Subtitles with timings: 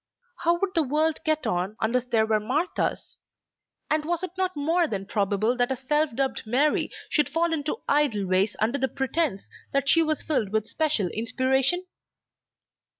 [0.37, 3.17] How would the world get on unless there were Marthas?
[3.87, 7.83] And was it not more than probable that a self dubbed Mary should fall into
[7.87, 9.43] idle ways under the pretence
[9.73, 11.85] that she was filled with special inspiration?